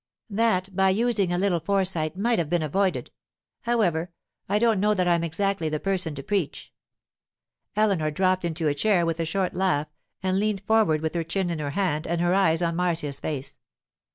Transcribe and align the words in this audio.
That, 0.31 0.75
by 0.75 0.89
using 0.89 1.31
a 1.31 1.37
little 1.37 1.59
foresight, 1.59 2.17
might 2.17 2.39
have 2.39 2.49
been 2.49 2.63
avoided. 2.63 3.11
However, 3.61 4.09
I 4.49 4.57
don't 4.57 4.79
know 4.79 4.95
that 4.95 5.07
I'm 5.07 5.23
exactly 5.23 5.69
the 5.69 5.79
person 5.79 6.15
to 6.15 6.23
preach.' 6.23 6.73
Eleanor 7.75 8.09
dropped 8.09 8.43
into 8.43 8.67
a 8.67 8.73
chair 8.73 9.05
with 9.05 9.19
a 9.19 9.25
short 9.25 9.53
laugh, 9.53 9.89
and 10.23 10.39
leaned 10.39 10.61
forward 10.61 11.01
with 11.01 11.13
her 11.13 11.23
chin 11.23 11.51
in 11.51 11.59
her 11.59 11.69
hand 11.77 12.07
and 12.07 12.19
her 12.19 12.33
eyes 12.33 12.63
on 12.63 12.75
Marcia's 12.75 13.19
face. 13.19 13.59